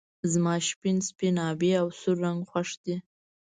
[0.31, 2.95] زما شين سپين آبی او سور رنګ خوښ دي